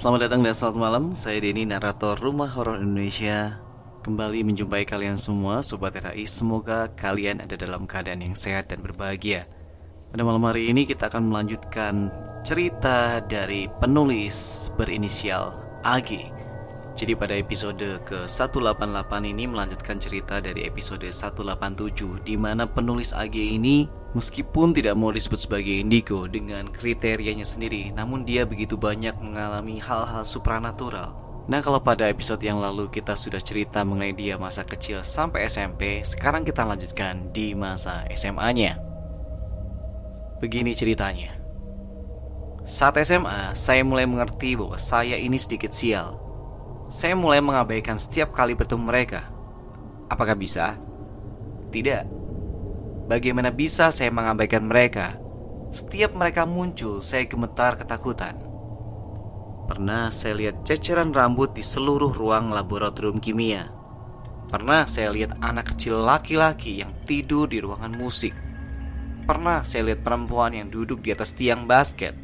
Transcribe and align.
Selamat 0.00 0.32
datang 0.32 0.40
dan 0.40 0.56
selamat 0.56 0.78
malam. 0.80 1.04
Saya 1.12 1.44
Denny, 1.44 1.68
narator 1.68 2.16
Rumah 2.16 2.56
Horor 2.56 2.80
Indonesia. 2.80 3.60
Kembali 4.00 4.40
menjumpai 4.48 4.88
kalian 4.88 5.20
semua 5.20 5.60
Sobat 5.60 5.92
RAI 5.92 6.24
Semoga 6.24 6.88
kalian 6.96 7.44
ada 7.44 7.52
dalam 7.52 7.84
keadaan 7.84 8.24
yang 8.24 8.32
sehat 8.32 8.72
dan 8.72 8.80
berbahagia. 8.80 9.44
Pada 10.08 10.24
malam 10.24 10.40
hari 10.48 10.72
ini 10.72 10.88
kita 10.88 11.12
akan 11.12 11.28
melanjutkan 11.28 12.08
cerita 12.48 13.20
dari 13.28 13.68
penulis 13.76 14.72
berinisial 14.80 15.60
AG 15.84 16.40
jadi 17.00 17.16
pada 17.16 17.32
episode 17.32 17.80
ke-188 18.04 19.12
ini 19.24 19.48
melanjutkan 19.48 19.96
cerita 19.96 20.36
dari 20.36 20.68
episode 20.68 21.08
187 21.08 22.28
di 22.28 22.36
mana 22.36 22.68
penulis 22.68 23.16
AG 23.16 23.40
ini 23.40 23.88
meskipun 24.16 24.74
tidak 24.74 24.98
mau 24.98 25.14
disebut 25.14 25.38
sebagai 25.48 25.80
indigo 25.80 26.26
dengan 26.26 26.68
kriterianya 26.70 27.46
sendiri 27.46 27.94
namun 27.94 28.26
dia 28.26 28.46
begitu 28.46 28.74
banyak 28.74 29.16
mengalami 29.22 29.78
hal-hal 29.78 30.26
supranatural. 30.26 31.16
Nah 31.50 31.60
kalau 31.64 31.82
pada 31.82 32.06
episode 32.06 32.40
yang 32.44 32.62
lalu 32.62 32.86
kita 32.92 33.18
sudah 33.18 33.42
cerita 33.42 33.82
mengenai 33.82 34.14
dia 34.14 34.38
masa 34.38 34.62
kecil 34.62 35.02
sampai 35.02 35.50
SMP 35.50 36.04
Sekarang 36.06 36.46
kita 36.46 36.62
lanjutkan 36.62 37.32
di 37.34 37.58
masa 37.58 38.06
SMA-nya 38.12 38.78
Begini 40.38 40.76
ceritanya 40.78 41.34
Saat 42.62 43.02
SMA, 43.02 43.56
saya 43.56 43.82
mulai 43.82 44.06
mengerti 44.06 44.54
bahwa 44.54 44.78
saya 44.78 45.18
ini 45.18 45.40
sedikit 45.40 45.74
sial 45.74 46.30
saya 46.90 47.14
mulai 47.14 47.38
mengabaikan 47.38 47.94
setiap 47.94 48.34
kali 48.34 48.58
bertemu 48.58 48.82
mereka. 48.82 49.30
Apakah 50.10 50.34
bisa? 50.34 50.74
Tidak. 51.70 52.19
Bagaimana 53.10 53.50
bisa 53.50 53.90
saya 53.90 54.14
mengabaikan 54.14 54.70
mereka? 54.70 55.18
Setiap 55.74 56.14
mereka 56.14 56.46
muncul, 56.46 57.02
saya 57.02 57.26
gemetar 57.26 57.74
ketakutan. 57.74 58.38
Pernah 59.66 60.14
saya 60.14 60.38
lihat 60.38 60.62
ceceran 60.62 61.10
rambut 61.10 61.50
di 61.50 61.58
seluruh 61.58 62.14
ruang 62.14 62.54
laboratorium 62.54 63.18
kimia. 63.18 63.66
Pernah 64.46 64.86
saya 64.86 65.10
lihat 65.10 65.42
anak 65.42 65.74
kecil 65.74 65.98
laki-laki 65.98 66.86
yang 66.86 66.94
tidur 67.02 67.50
di 67.50 67.58
ruangan 67.58 67.90
musik. 67.90 68.30
Pernah 69.26 69.66
saya 69.66 69.90
lihat 69.90 70.06
perempuan 70.06 70.54
yang 70.54 70.70
duduk 70.70 71.02
di 71.02 71.10
atas 71.10 71.34
tiang 71.34 71.66
basket. 71.66 72.14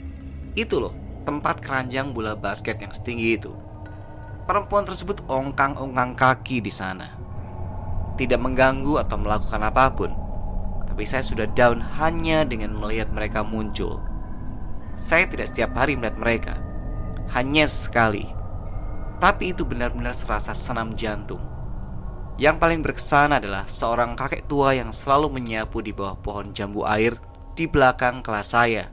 Itu 0.55 0.79
loh, 0.79 0.95
tempat 1.27 1.67
keranjang 1.67 2.15
bola 2.15 2.39
basket 2.39 2.79
yang 2.79 2.95
setinggi 2.95 3.29
itu. 3.35 3.51
Perempuan 4.47 4.87
tersebut 4.87 5.27
ongkang-ongkang 5.27 6.15
kaki 6.15 6.63
di 6.63 6.71
sana. 6.71 7.11
Tidak 8.15 8.39
mengganggu 8.39 9.03
atau 9.03 9.19
melakukan 9.19 9.63
apa 9.67 9.91
pun. 9.91 10.26
Tapi 10.97 11.05
saya 11.05 11.21
sudah 11.21 11.45
down 11.53 11.85
hanya 12.01 12.49
dengan 12.49 12.73
melihat 12.73 13.13
mereka 13.13 13.45
muncul. 13.45 14.01
Saya 14.97 15.29
tidak 15.29 15.53
setiap 15.53 15.77
hari 15.77 15.93
melihat 15.93 16.17
mereka. 16.17 16.57
Hanya 17.37 17.69
sekali. 17.69 18.25
Tapi 19.21 19.53
itu 19.53 19.69
benar-benar 19.69 20.17
serasa 20.17 20.57
senam 20.57 20.97
jantung. 20.97 21.45
Yang 22.41 22.57
paling 22.57 22.81
berkesan 22.81 23.37
adalah 23.37 23.69
seorang 23.69 24.17
kakek 24.17 24.49
tua 24.49 24.73
yang 24.73 24.89
selalu 24.89 25.37
menyapu 25.37 25.85
di 25.85 25.93
bawah 25.93 26.17
pohon 26.17 26.57
jambu 26.57 26.89
air 26.89 27.13
di 27.53 27.69
belakang 27.69 28.25
kelas 28.25 28.57
saya. 28.57 28.89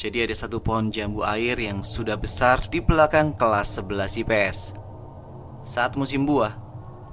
Jadi 0.00 0.24
ada 0.24 0.32
satu 0.32 0.64
pohon 0.64 0.88
jambu 0.88 1.20
air 1.20 1.60
yang 1.60 1.84
sudah 1.84 2.16
besar 2.16 2.64
di 2.72 2.80
belakang 2.80 3.36
kelas 3.36 3.76
11 3.76 4.24
IPS. 4.24 4.58
Saat 5.60 6.00
musim 6.00 6.24
buah, 6.24 6.56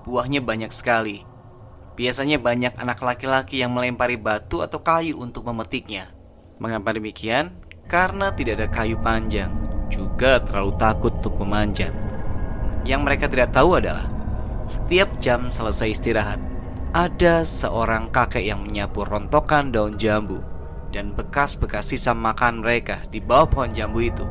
buahnya 0.08 0.40
banyak 0.40 0.72
sekali. 0.72 1.28
Biasanya 1.98 2.38
banyak 2.38 2.78
anak 2.78 3.02
laki-laki 3.02 3.66
yang 3.66 3.74
melempari 3.74 4.22
batu 4.22 4.62
atau 4.62 4.86
kayu 4.86 5.18
untuk 5.18 5.50
memetiknya. 5.50 6.14
Mengapa 6.62 6.94
demikian? 6.94 7.58
Karena 7.90 8.30
tidak 8.38 8.62
ada 8.62 8.68
kayu 8.70 9.02
panjang, 9.02 9.50
juga 9.90 10.38
terlalu 10.46 10.78
takut 10.78 11.10
untuk 11.18 11.42
memanjat. 11.42 11.90
Yang 12.86 13.02
mereka 13.02 13.26
tidak 13.26 13.50
tahu 13.50 13.82
adalah 13.82 14.06
setiap 14.70 15.18
jam 15.18 15.50
selesai 15.50 15.98
istirahat, 15.98 16.38
ada 16.94 17.42
seorang 17.42 18.14
kakek 18.14 18.46
yang 18.46 18.62
menyapu 18.62 19.02
rontokan 19.02 19.74
daun 19.74 19.98
jambu 19.98 20.44
dan 20.94 21.18
bekas-bekas 21.18 21.90
sisa 21.90 22.14
makan 22.14 22.62
mereka 22.62 23.02
di 23.10 23.24
bawah 23.24 23.50
pohon 23.50 23.74
jambu 23.74 24.06
itu. 24.06 24.28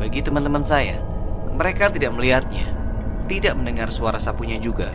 Bagi 0.00 0.24
teman-teman 0.24 0.64
saya, 0.64 1.04
mereka 1.52 1.92
tidak 1.92 2.16
melihatnya, 2.16 2.70
tidak 3.28 3.58
mendengar 3.58 3.90
suara 3.90 4.22
sapunya 4.22 4.56
juga, 4.62 4.94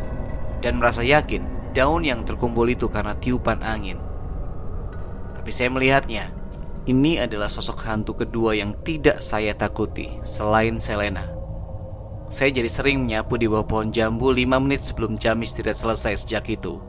dan 0.61 0.79
merasa 0.79 1.01
yakin 1.01 1.73
daun 1.75 2.05
yang 2.05 2.23
terkumpul 2.23 2.69
itu 2.69 2.87
karena 2.87 3.17
tiupan 3.17 3.59
angin. 3.65 3.97
Tapi 5.35 5.49
saya 5.49 5.73
melihatnya, 5.73 6.29
ini 6.85 7.17
adalah 7.17 7.49
sosok 7.49 7.81
hantu 7.89 8.21
kedua 8.21 8.53
yang 8.53 8.77
tidak 8.85 9.19
saya 9.25 9.57
takuti 9.57 10.21
selain 10.21 10.77
Selena. 10.77 11.25
Saya 12.31 12.53
jadi 12.53 12.69
sering 12.71 13.03
menyapu 13.03 13.35
di 13.35 13.49
bawah 13.49 13.67
pohon 13.67 13.91
jambu 13.91 14.31
5 14.31 14.63
menit 14.63 14.85
sebelum 14.85 15.19
jam 15.19 15.35
istirahat 15.43 15.75
selesai 15.75 16.23
sejak 16.23 16.47
itu. 16.47 16.79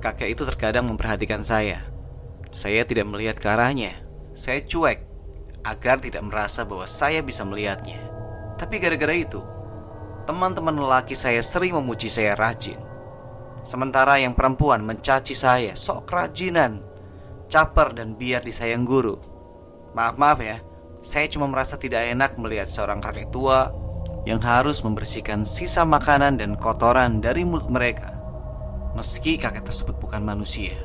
Kakek 0.00 0.32
itu 0.32 0.48
terkadang 0.48 0.88
memperhatikan 0.88 1.44
saya 1.44 1.90
saya 2.50 2.82
tidak 2.82 3.06
melihat 3.06 3.38
ke 3.38 3.46
arahnya. 3.46 3.94
Saya 4.34 4.58
cuek 4.66 5.06
agar 5.62 6.02
tidak 6.02 6.26
merasa 6.26 6.66
bahwa 6.66 6.82
saya 6.90 7.22
bisa 7.22 7.46
melihatnya. 7.46 8.02
Tapi 8.58 8.82
gara-gara 8.82 9.14
itu, 9.14 9.38
teman-teman 10.24 10.76
lelaki 10.76 11.16
saya 11.16 11.40
sering 11.44 11.76
memuji 11.76 12.08
saya 12.12 12.36
rajin. 12.36 12.80
Sementara 13.60 14.16
yang 14.16 14.32
perempuan 14.32 14.80
mencaci 14.80 15.36
saya 15.36 15.76
sok 15.76 16.08
kerajinan, 16.08 16.80
caper 17.50 17.92
dan 17.92 18.16
biar 18.16 18.40
disayang 18.40 18.88
guru. 18.88 19.20
Maaf-maaf 19.92 20.38
ya, 20.40 20.58
saya 21.04 21.28
cuma 21.28 21.48
merasa 21.48 21.76
tidak 21.76 22.08
enak 22.08 22.40
melihat 22.40 22.68
seorang 22.68 23.04
kakek 23.04 23.28
tua 23.28 23.72
yang 24.28 24.40
harus 24.40 24.84
membersihkan 24.84 25.48
sisa 25.48 25.84
makanan 25.84 26.36
dan 26.36 26.56
kotoran 26.56 27.24
dari 27.24 27.44
mulut 27.44 27.68
mereka. 27.72 28.16
Meski 28.96 29.40
kakek 29.40 29.64
tersebut 29.64 29.96
bukan 29.96 30.20
manusia. 30.20 30.76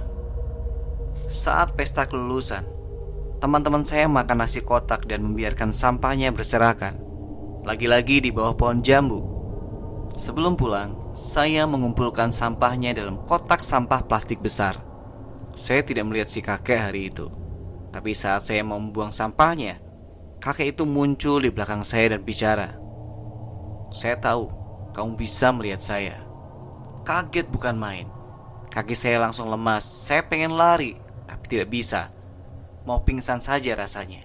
Saat 1.25 1.73
pesta 1.73 2.05
kelulusan, 2.05 2.63
teman-teman 3.41 3.83
saya 3.83 4.05
makan 4.05 4.45
nasi 4.45 4.61
kotak 4.61 5.09
dan 5.09 5.25
membiarkan 5.25 5.73
sampahnya 5.73 6.29
berserakan. 6.31 7.01
Lagi-lagi 7.65 8.21
di 8.21 8.29
bawah 8.29 8.53
pohon 8.53 8.77
jambu. 8.85 9.25
Sebelum 10.13 10.53
pulang, 10.53 11.17
saya 11.17 11.65
mengumpulkan 11.65 12.29
sampahnya 12.29 12.93
dalam 12.93 13.17
kotak 13.25 13.65
sampah 13.65 14.05
plastik 14.05 14.37
besar. 14.37 14.77
Saya 15.57 15.81
tidak 15.81 16.05
melihat 16.05 16.29
si 16.29 16.45
kakek 16.45 16.77
hari 16.77 17.09
itu. 17.09 17.25
Tapi 17.89 18.13
saat 18.13 18.45
saya 18.45 18.61
membuang 18.61 19.09
sampahnya, 19.09 19.81
kakek 20.37 20.77
itu 20.77 20.85
muncul 20.85 21.41
di 21.41 21.49
belakang 21.49 21.81
saya 21.81 22.13
dan 22.13 22.21
bicara. 22.21 22.77
Saya 23.89 24.21
tahu 24.21 24.45
kamu 24.93 25.17
bisa 25.17 25.49
melihat 25.49 25.81
saya. 25.81 26.21
Kaget 27.01 27.49
bukan 27.49 27.81
main. 27.81 28.05
Kaki 28.69 28.93
saya 28.93 29.25
langsung 29.25 29.49
lemas. 29.49 29.81
Saya 29.81 30.21
pengen 30.21 30.53
lari, 30.53 31.01
tapi 31.25 31.49
tidak 31.49 31.73
bisa. 31.73 32.13
Mau 32.85 33.01
pingsan 33.01 33.41
saja 33.41 33.73
rasanya. 33.73 34.21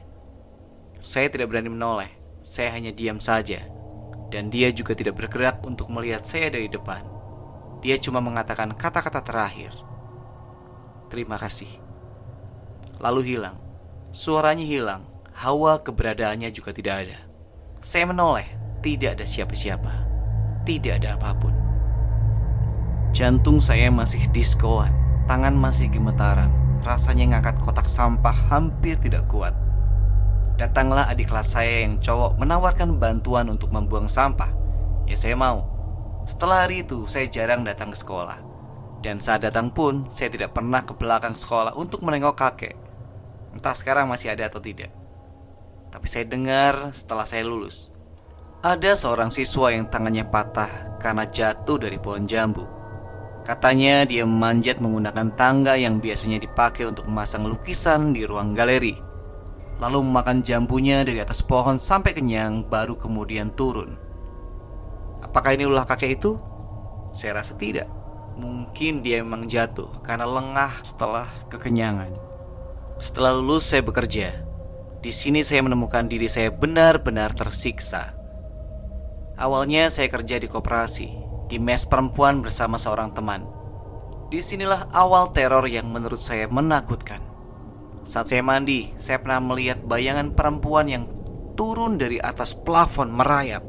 Saya 1.00 1.32
tidak 1.32 1.48
berani 1.48 1.72
menoleh, 1.72 2.19
saya 2.50 2.74
hanya 2.74 2.90
diam 2.90 3.22
saja. 3.22 3.62
Dan 4.34 4.50
dia 4.50 4.74
juga 4.74 4.98
tidak 4.98 5.22
bergerak 5.22 5.62
untuk 5.62 5.86
melihat 5.94 6.26
saya 6.26 6.50
dari 6.50 6.66
depan. 6.66 7.06
Dia 7.78 7.94
cuma 8.02 8.18
mengatakan 8.18 8.74
kata-kata 8.74 9.22
terakhir. 9.22 9.70
Terima 11.06 11.38
kasih. 11.38 11.70
Lalu 12.98 13.34
hilang. 13.34 13.54
Suaranya 14.10 14.66
hilang, 14.66 15.06
hawa 15.38 15.78
keberadaannya 15.78 16.50
juga 16.50 16.74
tidak 16.74 17.06
ada. 17.06 17.18
Saya 17.78 18.10
menoleh, 18.10 18.46
tidak 18.82 19.18
ada 19.18 19.26
siapa-siapa. 19.26 19.94
Tidak 20.66 20.98
ada 20.98 21.14
apa 21.14 21.30
pun. 21.38 21.54
Jantung 23.14 23.62
saya 23.62 23.90
masih 23.94 24.26
diskoan, 24.34 24.90
tangan 25.30 25.54
masih 25.54 25.90
gemetaran, 25.90 26.50
Rasanya 26.80 27.36
ngangkat 27.36 27.60
kotak 27.60 27.84
sampah 27.92 28.32
hampir 28.48 28.96
tidak 28.96 29.28
kuat. 29.28 29.52
Datanglah 30.60 31.08
adik 31.08 31.32
kelas 31.32 31.56
saya 31.56 31.88
yang 31.88 31.96
cowok 31.96 32.36
menawarkan 32.36 33.00
bantuan 33.00 33.48
untuk 33.48 33.72
membuang 33.72 34.12
sampah. 34.12 34.52
Ya 35.08 35.16
saya 35.16 35.32
mau. 35.32 35.64
Setelah 36.28 36.68
hari 36.68 36.84
itu 36.84 37.08
saya 37.08 37.24
jarang 37.32 37.64
datang 37.64 37.88
ke 37.88 37.96
sekolah. 37.96 38.44
Dan 39.00 39.24
saat 39.24 39.40
datang 39.40 39.72
pun 39.72 40.04
saya 40.12 40.28
tidak 40.28 40.52
pernah 40.52 40.84
ke 40.84 40.92
belakang 40.92 41.32
sekolah 41.32 41.72
untuk 41.80 42.04
menengok 42.04 42.36
kakek. 42.36 42.76
Entah 43.56 43.72
sekarang 43.72 44.12
masih 44.12 44.36
ada 44.36 44.52
atau 44.52 44.60
tidak. 44.60 44.92
Tapi 45.88 46.04
saya 46.04 46.28
dengar 46.28 46.92
setelah 46.92 47.24
saya 47.24 47.48
lulus. 47.48 47.88
Ada 48.60 49.00
seorang 49.00 49.32
siswa 49.32 49.72
yang 49.72 49.88
tangannya 49.88 50.28
patah 50.28 51.00
karena 51.00 51.24
jatuh 51.24 51.80
dari 51.80 51.96
pohon 51.96 52.28
jambu. 52.28 52.68
Katanya 53.48 54.04
dia 54.04 54.28
memanjat 54.28 54.84
menggunakan 54.84 55.32
tangga 55.32 55.80
yang 55.80 56.04
biasanya 56.04 56.36
dipakai 56.36 56.84
untuk 56.84 57.08
memasang 57.08 57.48
lukisan 57.48 58.12
di 58.12 58.28
ruang 58.28 58.52
galeri. 58.52 59.09
Lalu 59.80 60.04
memakan 60.04 60.44
jambunya 60.44 61.00
dari 61.00 61.24
atas 61.24 61.40
pohon 61.40 61.80
sampai 61.80 62.12
kenyang 62.12 62.68
baru 62.68 63.00
kemudian 63.00 63.48
turun. 63.56 63.96
Apakah 65.24 65.56
ini 65.56 65.64
ulah 65.64 65.88
kakek 65.88 66.20
itu? 66.20 66.36
Saya 67.16 67.40
rasa 67.40 67.56
tidak. 67.56 67.88
Mungkin 68.36 69.00
dia 69.00 69.24
memang 69.24 69.48
jatuh 69.48 69.88
karena 70.04 70.28
lengah 70.28 70.84
setelah 70.84 71.24
kekenyangan. 71.48 72.12
Setelah 73.00 73.32
lulus 73.32 73.72
saya 73.72 73.80
bekerja. 73.80 74.44
Di 75.00 75.08
sini 75.08 75.40
saya 75.40 75.64
menemukan 75.64 76.04
diri 76.12 76.28
saya 76.28 76.52
benar-benar 76.52 77.32
tersiksa. 77.32 78.12
Awalnya 79.40 79.88
saya 79.88 80.12
kerja 80.12 80.36
di 80.36 80.44
koperasi, 80.44 81.08
di 81.48 81.56
mes 81.56 81.88
perempuan 81.88 82.44
bersama 82.44 82.76
seorang 82.76 83.16
teman. 83.16 83.48
Di 84.28 84.44
sinilah 84.44 84.92
awal 84.92 85.32
teror 85.32 85.64
yang 85.64 85.88
menurut 85.88 86.20
saya 86.20 86.44
menakutkan. 86.52 87.29
Saat 88.10 88.34
saya 88.34 88.42
mandi, 88.42 88.90
saya 88.98 89.22
pernah 89.22 89.38
melihat 89.38 89.86
bayangan 89.86 90.34
perempuan 90.34 90.90
yang 90.90 91.06
turun 91.54 91.94
dari 91.94 92.18
atas 92.18 92.58
plafon 92.58 93.06
merayap 93.14 93.62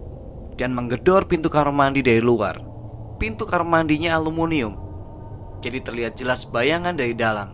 dan 0.58 0.74
menggedor 0.74 1.30
pintu 1.30 1.46
kamar 1.54 1.70
mandi 1.70 2.02
dari 2.02 2.26
luar. 2.26 2.58
Pintu 3.22 3.46
kamar 3.46 3.86
mandinya 3.86 4.18
aluminium, 4.18 4.74
jadi 5.62 5.86
terlihat 5.86 6.18
jelas 6.18 6.50
bayangan 6.50 6.98
dari 6.98 7.14
dalam. 7.14 7.54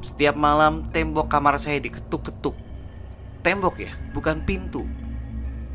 Setiap 0.00 0.32
malam 0.40 0.88
tembok 0.88 1.28
kamar 1.28 1.60
saya 1.60 1.76
diketuk-ketuk. 1.84 2.56
Tembok 3.44 3.76
ya, 3.76 3.92
bukan 4.16 4.40
pintu. 4.40 4.88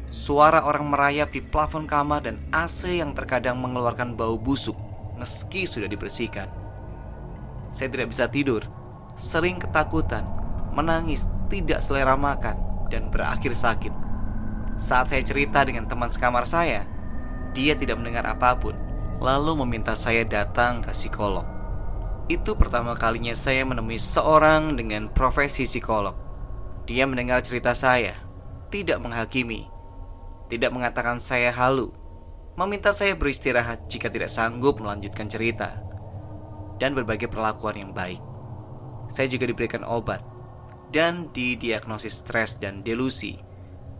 Suara 0.09 0.65
orang 0.65 0.89
merayap 0.89 1.29
di 1.37 1.45
plafon 1.45 1.85
kamar 1.85 2.25
dan 2.25 2.41
AC 2.49 2.97
yang 2.97 3.13
terkadang 3.13 3.61
mengeluarkan 3.61 4.17
bau 4.17 4.41
busuk 4.41 4.73
meski 5.21 5.69
sudah 5.69 5.85
dibersihkan. 5.85 6.49
Saya 7.69 7.93
tidak 7.93 8.09
bisa 8.09 8.25
tidur, 8.25 8.65
sering 9.19 9.59
ketakutan, 9.59 10.23
menangis, 10.71 11.27
tidak 11.51 11.83
selera 11.83 12.15
makan, 12.15 12.55
dan 12.87 13.11
berakhir 13.11 13.51
sakit. 13.51 13.91
Saat 14.79 15.11
saya 15.11 15.19
cerita 15.27 15.59
dengan 15.67 15.91
teman 15.91 16.07
sekamar 16.07 16.47
saya, 16.47 16.87
dia 17.51 17.75
tidak 17.75 17.99
mendengar 17.99 18.23
apa 18.31 18.55
pun, 18.55 18.79
lalu 19.19 19.59
meminta 19.67 19.91
saya 19.99 20.23
datang 20.23 20.79
ke 20.79 20.95
psikolog. 20.95 21.43
Itu 22.31 22.55
pertama 22.55 22.95
kalinya 22.95 23.35
saya 23.35 23.67
menemui 23.67 23.99
seorang 23.99 24.79
dengan 24.79 25.11
profesi 25.11 25.67
psikolog. 25.67 26.15
Dia 26.87 27.03
mendengar 27.03 27.43
cerita 27.43 27.75
saya, 27.75 28.15
tidak 28.71 29.03
menghakimi, 29.03 29.67
tidak 30.47 30.71
mengatakan 30.71 31.19
saya 31.19 31.51
halu, 31.51 31.91
meminta 32.55 32.95
saya 32.95 33.19
beristirahat 33.19 33.91
jika 33.91 34.07
tidak 34.07 34.31
sanggup 34.31 34.79
melanjutkan 34.79 35.27
cerita, 35.27 35.83
dan 36.79 36.95
berbagai 36.95 37.27
perlakuan 37.27 37.75
yang 37.75 37.91
baik. 37.91 38.28
Saya 39.09 39.27
juga 39.27 39.49
diberikan 39.49 39.83
obat 39.83 40.21
dan 40.93 41.33
didiagnosis 41.33 42.21
stres 42.21 42.61
dan 42.61 42.85
delusi. 42.85 43.35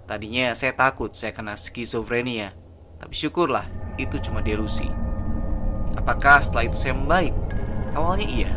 Tadinya 0.05 0.53
saya 0.53 0.73
takut 0.73 1.13
saya 1.13 1.33
kena 1.33 1.57
skizofrenia, 1.57 2.53
tapi 2.97 3.13
syukurlah 3.13 3.65
itu 3.97 4.21
cuma 4.21 4.39
delusi. 4.45 4.89
Apakah 5.97 6.41
setelah 6.41 6.69
itu 6.69 6.77
saya 6.77 6.93
membaik? 6.93 7.33
Awalnya 7.97 8.27
iya, 8.29 8.51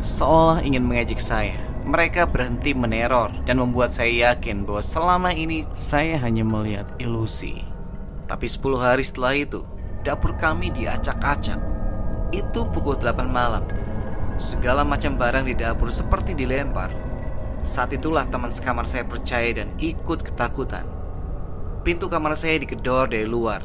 seolah 0.00 0.64
ingin 0.64 0.84
mengejek 0.84 1.20
saya 1.20 1.72
mereka 1.82 2.30
berhenti 2.30 2.78
meneror 2.78 3.34
dan 3.42 3.58
membuat 3.58 3.90
saya 3.90 4.30
yakin 4.30 4.62
bahwa 4.62 4.82
selama 4.82 5.30
ini 5.34 5.66
saya 5.74 6.14
hanya 6.22 6.46
melihat 6.46 6.86
ilusi. 7.02 7.58
Tapi 8.30 8.46
10 8.46 8.78
hari 8.78 9.02
setelah 9.02 9.34
itu, 9.34 9.66
dapur 10.06 10.38
kami 10.38 10.70
diacak-acak. 10.70 11.58
Itu 12.30 12.70
pukul 12.70 13.02
8 13.02 13.26
malam. 13.26 13.66
Segala 14.40 14.80
macam 14.82 15.20
barang 15.20 15.44
di 15.44 15.54
dapur 15.56 15.92
seperti 15.92 16.32
dilempar. 16.32 16.88
Saat 17.62 17.94
itulah 17.94 18.24
teman 18.26 18.50
sekamar 18.50 18.88
saya 18.88 19.04
percaya 19.04 19.52
dan 19.52 19.70
ikut 19.76 20.24
ketakutan. 20.24 20.88
Pintu 21.84 22.08
kamar 22.08 22.32
saya 22.34 22.56
digedor 22.56 23.12
dari 23.12 23.28
luar. 23.28 23.62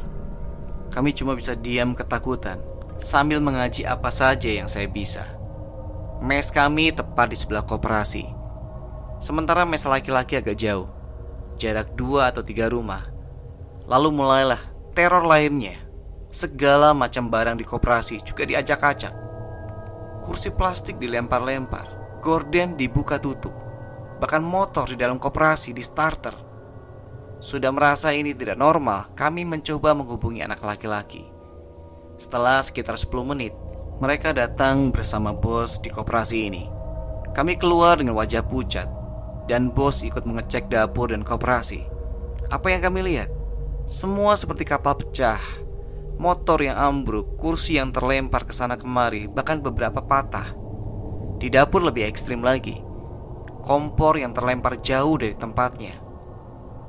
Kami 0.92 1.14
cuma 1.16 1.32
bisa 1.32 1.56
diam 1.56 1.96
ketakutan 1.96 2.60
sambil 2.98 3.38
mengaji 3.38 3.86
apa 3.86 4.10
saja 4.10 4.50
yang 4.50 4.66
saya 4.66 4.90
bisa. 4.90 5.38
Mes 6.18 6.50
kami 6.50 6.90
tepat 6.90 7.30
di 7.30 7.38
sebelah 7.38 7.62
koperasi 7.62 8.26
Sementara 9.22 9.62
mes 9.62 9.86
laki-laki 9.86 10.34
agak 10.34 10.58
jauh 10.58 10.90
Jarak 11.62 11.94
dua 11.94 12.34
atau 12.34 12.42
tiga 12.42 12.66
rumah 12.66 13.06
Lalu 13.86 14.18
mulailah 14.18 14.58
teror 14.98 15.22
lainnya 15.22 15.78
Segala 16.26 16.90
macam 16.90 17.30
barang 17.30 17.54
di 17.54 17.62
koperasi 17.62 18.18
juga 18.26 18.42
diajak-acak 18.50 19.27
Kursi 20.28 20.52
plastik 20.52 21.00
dilempar-lempar 21.00 22.20
Gorden 22.20 22.76
dibuka 22.76 23.16
tutup 23.16 23.56
Bahkan 24.20 24.44
motor 24.44 24.84
di 24.92 25.00
dalam 25.00 25.16
koperasi 25.16 25.72
di 25.72 25.80
starter 25.80 26.36
Sudah 27.40 27.72
merasa 27.72 28.12
ini 28.12 28.36
tidak 28.36 28.60
normal 28.60 29.16
Kami 29.16 29.48
mencoba 29.48 29.96
menghubungi 29.96 30.44
anak 30.44 30.60
laki-laki 30.60 31.24
Setelah 32.20 32.60
sekitar 32.60 33.00
10 33.00 33.08
menit 33.24 33.56
mereka 33.98 34.30
datang 34.30 34.94
bersama 34.94 35.34
bos 35.34 35.82
di 35.82 35.90
koperasi 35.90 36.46
ini. 36.46 36.70
Kami 37.34 37.58
keluar 37.58 37.98
dengan 37.98 38.14
wajah 38.14 38.46
pucat, 38.46 38.86
dan 39.50 39.74
bos 39.74 40.06
ikut 40.06 40.22
mengecek 40.22 40.70
dapur 40.70 41.10
dan 41.10 41.26
koperasi. 41.26 41.82
Apa 42.46 42.70
yang 42.70 42.86
kami 42.86 43.02
lihat? 43.02 43.26
Semua 43.90 44.38
seperti 44.38 44.62
kapal 44.62 45.02
pecah, 45.02 45.42
motor 46.18 46.58
yang 46.60 46.74
ambruk, 46.74 47.38
kursi 47.38 47.78
yang 47.78 47.94
terlempar 47.94 48.44
ke 48.44 48.52
sana 48.52 48.74
kemari, 48.74 49.30
bahkan 49.30 49.62
beberapa 49.62 50.02
patah. 50.02 50.52
Di 51.38 51.46
dapur 51.46 51.86
lebih 51.86 52.10
ekstrim 52.10 52.42
lagi, 52.42 52.74
kompor 53.62 54.18
yang 54.18 54.34
terlempar 54.34 54.74
jauh 54.82 55.14
dari 55.14 55.38
tempatnya. 55.38 55.94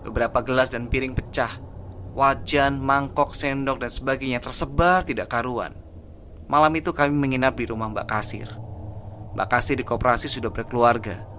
Beberapa 0.02 0.42
gelas 0.42 0.74
dan 0.74 0.90
piring 0.90 1.14
pecah, 1.14 1.62
wajan, 2.18 2.82
mangkok, 2.82 3.38
sendok, 3.38 3.86
dan 3.86 3.94
sebagainya 3.94 4.42
tersebar 4.42 5.06
tidak 5.06 5.30
karuan. 5.30 5.78
Malam 6.50 6.74
itu 6.82 6.90
kami 6.90 7.14
menginap 7.14 7.54
di 7.62 7.70
rumah 7.70 7.94
Mbak 7.94 8.08
Kasir. 8.10 8.50
Mbak 9.38 9.48
Kasir 9.54 9.78
di 9.78 9.86
koperasi 9.86 10.26
sudah 10.26 10.50
berkeluarga. 10.50 11.30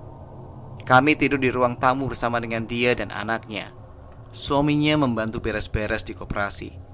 Kami 0.87 1.19
tidur 1.19 1.43
di 1.43 1.51
ruang 1.51 1.75
tamu 1.75 2.07
bersama 2.07 2.39
dengan 2.39 2.63
dia 2.63 2.95
dan 2.95 3.11
anaknya. 3.11 3.75
Suaminya 4.31 4.95
membantu 5.03 5.43
beres-beres 5.43 6.07
di 6.07 6.15
koperasi. 6.15 6.90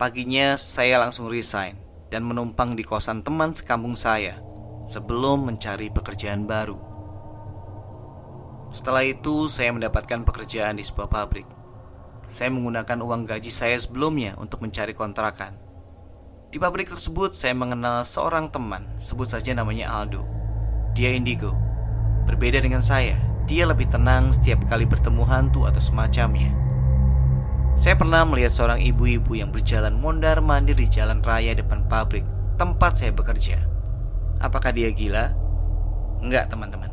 Paginya 0.00 0.56
saya 0.56 0.96
langsung 0.96 1.28
resign 1.28 1.76
dan 2.08 2.24
menumpang 2.24 2.72
di 2.72 2.80
kosan 2.80 3.20
teman 3.20 3.52
sekampung 3.52 3.92
saya 3.92 4.40
sebelum 4.88 5.44
mencari 5.44 5.92
pekerjaan 5.92 6.48
baru. 6.48 6.80
Setelah 8.72 9.04
itu 9.04 9.44
saya 9.52 9.68
mendapatkan 9.76 10.24
pekerjaan 10.24 10.80
di 10.80 10.88
sebuah 10.88 11.04
pabrik. 11.04 11.44
Saya 12.24 12.48
menggunakan 12.48 12.96
uang 12.96 13.28
gaji 13.28 13.52
saya 13.52 13.76
sebelumnya 13.76 14.40
untuk 14.40 14.64
mencari 14.64 14.96
kontrakan. 14.96 15.60
Di 16.48 16.56
pabrik 16.56 16.88
tersebut 16.88 17.36
saya 17.36 17.52
mengenal 17.52 18.00
seorang 18.00 18.48
teman, 18.48 18.88
sebut 18.96 19.28
saja 19.28 19.52
namanya 19.52 19.92
Aldo. 19.92 20.24
Dia 20.96 21.12
indigo. 21.12 21.52
Berbeda 22.24 22.56
dengan 22.64 22.80
saya, 22.80 23.20
dia 23.44 23.68
lebih 23.68 23.92
tenang 23.92 24.32
setiap 24.32 24.64
kali 24.64 24.88
bertemu 24.88 25.28
hantu 25.28 25.68
atau 25.68 25.82
semacamnya. 25.84 26.69
Saya 27.78 27.94
pernah 27.96 28.26
melihat 28.26 28.50
seorang 28.50 28.80
ibu-ibu 28.82 29.38
yang 29.38 29.54
berjalan 29.54 29.96
mondar-mandir 29.98 30.74
di 30.76 30.86
jalan 30.90 31.22
raya 31.22 31.54
depan 31.54 31.86
pabrik 31.86 32.26
tempat 32.60 33.00
saya 33.00 33.12
bekerja. 33.14 33.56
Apakah 34.40 34.72
dia 34.72 34.92
gila? 34.92 35.32
Enggak, 36.20 36.52
teman-teman. 36.52 36.92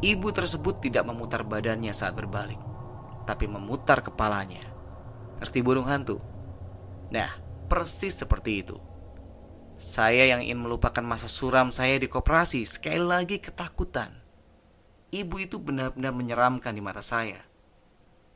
Ibu 0.00 0.32
tersebut 0.32 0.80
tidak 0.80 1.04
memutar 1.04 1.44
badannya 1.44 1.92
saat 1.92 2.16
berbalik, 2.16 2.56
tapi 3.28 3.44
memutar 3.44 4.00
kepalanya. 4.00 4.64
Ngerti 5.40 5.60
burung 5.60 5.84
hantu? 5.88 6.20
Nah, 7.12 7.28
persis 7.68 8.16
seperti 8.16 8.64
itu. 8.64 8.76
Saya 9.80 10.28
yang 10.28 10.44
ingin 10.44 10.60
melupakan 10.60 11.04
masa 11.04 11.28
suram 11.28 11.72
saya 11.72 11.96
di 11.96 12.08
koperasi 12.08 12.64
sekali 12.68 13.00
lagi 13.00 13.40
ketakutan. 13.40 14.12
Ibu 15.12 15.36
itu 15.40 15.56
benar-benar 15.60 16.12
menyeramkan 16.12 16.76
di 16.76 16.84
mata 16.84 17.00
saya. 17.00 17.40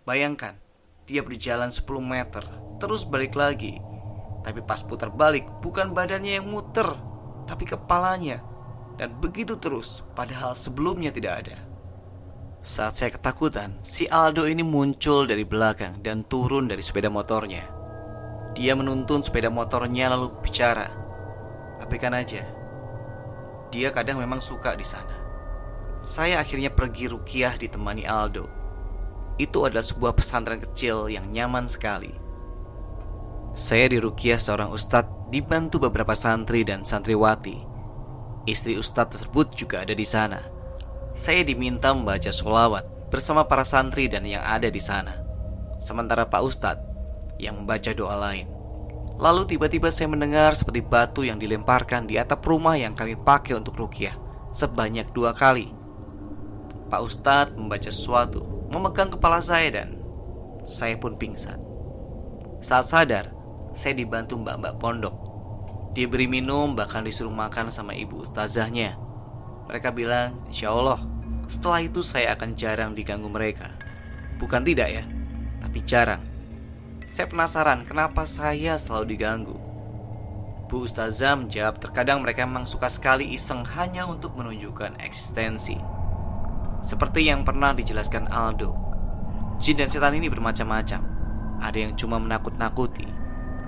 Bayangkan, 0.09 0.57
dia 1.05 1.21
berjalan 1.21 1.69
10 1.69 1.85
meter, 2.01 2.45
terus 2.81 3.05
balik 3.05 3.37
lagi. 3.37 3.77
Tapi 4.45 4.61
pas 4.65 4.81
putar 4.81 5.13
balik, 5.13 5.45
bukan 5.61 5.93
badannya 5.93 6.41
yang 6.41 6.49
muter, 6.49 6.89
tapi 7.45 7.69
kepalanya. 7.69 8.41
Dan 8.97 9.17
begitu 9.21 9.61
terus, 9.61 10.01
padahal 10.17 10.57
sebelumnya 10.57 11.13
tidak 11.13 11.45
ada. 11.45 11.57
Saat 12.65 12.97
saya 12.97 13.11
ketakutan, 13.13 13.77
si 13.85 14.09
Aldo 14.09 14.49
ini 14.49 14.65
muncul 14.65 15.29
dari 15.29 15.45
belakang 15.45 16.01
dan 16.01 16.25
turun 16.25 16.65
dari 16.65 16.81
sepeda 16.81 17.13
motornya. 17.13 17.61
Dia 18.57 18.73
menuntun 18.73 19.21
sepeda 19.21 19.53
motornya 19.53 20.09
lalu 20.09 20.33
bicara. 20.41 20.89
Abaikan 21.85 22.17
aja. 22.17 22.41
Dia 23.69 23.93
kadang 23.93 24.23
memang 24.23 24.41
suka 24.41 24.73
di 24.79 24.87
sana. 24.87 25.13
Saya 26.01 26.41
akhirnya 26.41 26.73
pergi 26.73 27.13
rukiah 27.13 27.53
ditemani 27.59 28.09
Aldo. 28.09 28.64
Itu 29.37 29.67
adalah 29.67 29.83
sebuah 29.83 30.15
pesantren 30.15 30.63
kecil 30.63 31.11
yang 31.11 31.27
nyaman 31.31 31.67
sekali. 31.67 32.15
Saya 33.55 33.87
di 33.91 34.03
rukiah 34.03 34.39
seorang 34.39 34.71
ustadz 34.75 35.31
dibantu 35.31 35.79
beberapa 35.79 36.15
santri 36.19 36.67
dan 36.67 36.83
santriwati. 36.83 37.63
Istri 38.47 38.79
ustadz 38.79 39.15
tersebut 39.15 39.55
juga 39.55 39.83
ada 39.87 39.95
di 39.95 40.07
sana. 40.07 40.43
Saya 41.15 41.47
diminta 41.47 41.95
membaca 41.95 42.31
sholawat 42.35 43.11
bersama 43.15 43.47
para 43.47 43.63
santri 43.63 44.11
dan 44.11 44.27
yang 44.27 44.43
ada 44.43 44.67
di 44.67 44.83
sana. 44.83 45.15
Sementara 45.79 46.27
Pak 46.27 46.43
Ustadz 46.43 46.87
yang 47.39 47.63
membaca 47.63 47.95
doa 47.95 48.19
lain. 48.19 48.51
Lalu 49.23 49.55
tiba-tiba 49.55 49.95
saya 49.95 50.11
mendengar 50.11 50.59
seperti 50.59 50.83
batu 50.83 51.23
yang 51.23 51.39
dilemparkan 51.39 52.11
di 52.11 52.19
atap 52.19 52.43
rumah 52.43 52.75
yang 52.75 52.99
kami 52.99 53.15
pakai 53.15 53.55
untuk 53.55 53.79
rukyah 53.79 54.19
sebanyak 54.51 55.11
dua 55.15 55.31
kali. 55.31 55.71
Pak 56.91 57.01
Ustadz 57.03 57.55
membaca 57.55 57.91
sesuatu, 57.91 58.43
memegang 58.71 59.13
kepala 59.13 59.41
saya 59.45 59.69
dan 59.83 59.99
saya 60.65 60.97
pun 60.97 61.21
pingsan. 61.21 61.61
Saat 62.65 62.89
sadar, 62.89 63.35
saya 63.77 63.93
dibantu 63.93 64.41
mbak-mbak 64.41 64.81
pondok. 64.81 65.17
Diberi 65.93 66.27
minum, 66.27 66.73
bahkan 66.75 67.05
disuruh 67.05 67.31
makan 67.31 67.69
sama 67.71 67.93
ibu 67.95 68.25
ustazahnya. 68.25 68.97
Mereka 69.69 69.93
bilang, 69.95 70.43
insya 70.49 70.73
Allah, 70.73 70.99
setelah 71.47 71.85
itu 71.85 72.01
saya 72.01 72.33
akan 72.35 72.57
jarang 72.57 72.97
diganggu 72.97 73.29
mereka. 73.29 73.69
Bukan 74.41 74.65
tidak 74.65 74.89
ya, 74.91 75.05
tapi 75.61 75.85
jarang. 75.85 76.25
Saya 77.13 77.31
penasaran 77.31 77.87
kenapa 77.87 78.27
saya 78.27 78.75
selalu 78.75 79.15
diganggu. 79.15 79.57
Bu 80.67 80.83
Ustazah 80.83 81.39
menjawab 81.39 81.79
terkadang 81.79 82.25
mereka 82.25 82.43
memang 82.43 82.67
suka 82.67 82.91
sekali 82.91 83.31
iseng 83.31 83.63
hanya 83.79 84.09
untuk 84.11 84.35
menunjukkan 84.35 84.99
eksistensi. 84.99 85.94
Seperti 86.85 87.25
yang 87.25 87.49
pernah 87.49 87.73
dijelaskan 87.73 88.29
Aldo, 88.29 88.77
jin 89.57 89.81
dan 89.81 89.89
setan 89.89 90.21
ini 90.21 90.29
bermacam-macam. 90.29 91.01
Ada 91.65 91.79
yang 91.81 91.97
cuma 91.97 92.21
menakut-nakuti, 92.21 93.09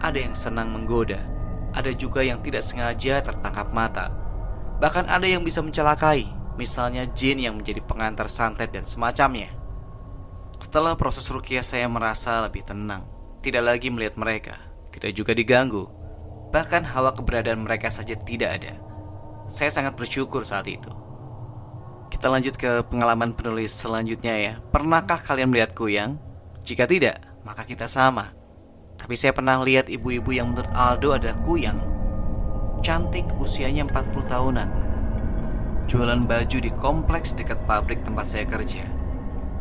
ada 0.05 0.21
yang 0.21 0.37
senang 0.37 0.69
menggoda, 0.69 1.25
ada 1.73 1.89
juga 1.97 2.21
yang 2.21 2.45
tidak 2.45 2.61
sengaja 2.61 3.25
tertangkap 3.25 3.73
mata. 3.73 4.13
Bahkan 4.77 5.09
ada 5.09 5.25
yang 5.25 5.41
bisa 5.41 5.65
mencelakai, 5.65 6.29
misalnya 6.61 7.09
jin 7.09 7.41
yang 7.41 7.57
menjadi 7.57 7.81
pengantar 7.81 8.29
santet 8.29 8.69
dan 8.69 8.85
semacamnya. 8.85 9.49
Setelah 10.61 10.93
proses 11.01 11.25
rukiah 11.33 11.65
saya 11.65 11.89
merasa 11.89 12.45
lebih 12.45 12.69
tenang, 12.69 13.09
tidak 13.41 13.65
lagi 13.65 13.89
melihat 13.89 14.21
mereka, 14.21 14.61
tidak 14.93 15.17
juga 15.17 15.33
diganggu. 15.33 15.89
Bahkan 16.53 16.85
hawa 16.93 17.17
keberadaan 17.17 17.65
mereka 17.65 17.89
saja 17.89 18.13
tidak 18.13 18.61
ada. 18.61 18.77
Saya 19.49 19.73
sangat 19.73 19.97
bersyukur 19.97 20.45
saat 20.45 20.69
itu. 20.69 21.06
Kita 22.07 22.31
lanjut 22.31 22.55
ke 22.55 22.87
pengalaman 22.87 23.35
penulis 23.35 23.75
selanjutnya 23.75 24.35
ya. 24.39 24.53
Pernahkah 24.71 25.19
kalian 25.19 25.51
melihat 25.51 25.75
kuyang? 25.75 26.17
Jika 26.63 26.87
tidak, 26.87 27.23
maka 27.43 27.67
kita 27.67 27.87
sama. 27.87 28.35
Tapi 28.99 29.15
saya 29.15 29.35
pernah 29.37 29.61
lihat 29.63 29.87
ibu-ibu 29.87 30.35
yang 30.35 30.51
menurut 30.51 30.71
Aldo 30.75 31.15
ada 31.15 31.35
kuyang. 31.43 31.79
Cantik, 32.83 33.27
usianya 33.39 33.87
40 33.87 34.27
tahunan. 34.27 34.69
Jualan 35.87 36.27
baju 36.27 36.59
di 36.59 36.71
kompleks 36.75 37.35
dekat 37.35 37.63
pabrik 37.67 38.03
tempat 38.03 38.27
saya 38.27 38.47
kerja. 38.47 38.83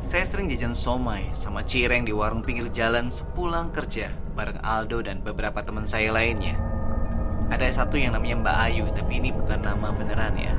Saya 0.01 0.25
sering 0.25 0.49
jajan 0.49 0.73
somai 0.73 1.29
sama 1.31 1.61
cireng 1.61 2.05
di 2.05 2.13
warung 2.13 2.41
pinggir 2.41 2.67
jalan 2.73 3.13
sepulang 3.13 3.69
kerja 3.69 4.09
bareng 4.33 4.59
Aldo 4.61 5.05
dan 5.05 5.21
beberapa 5.21 5.61
teman 5.61 5.85
saya 5.85 6.11
lainnya. 6.11 6.57
Ada 7.53 7.85
satu 7.85 8.01
yang 8.01 8.17
namanya 8.17 8.41
Mbak 8.41 8.57
Ayu, 8.69 8.85
tapi 8.91 9.21
ini 9.21 9.29
bukan 9.29 9.61
nama 9.61 9.93
beneran 9.93 10.33
ya, 10.35 10.53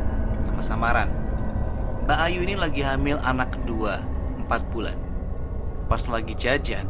nama 0.47 0.63
samaran. 0.63 1.26
Mbak 2.07 2.23
Ayu 2.23 2.47
ini 2.47 2.55
lagi 2.55 2.87
hamil 2.87 3.19
anak 3.27 3.59
kedua, 3.59 3.99
4 4.39 4.71
bulan. 4.71 4.95
Pas 5.91 6.07
lagi 6.07 6.39
jajan, 6.39 6.87